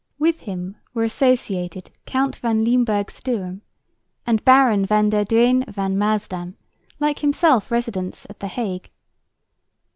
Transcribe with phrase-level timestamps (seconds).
[0.17, 3.61] With him were associated Count Van Limburg Stirum
[4.25, 6.55] and Baron Van der Duyn van Maasdam,
[6.99, 8.89] like himself residents at the Hague.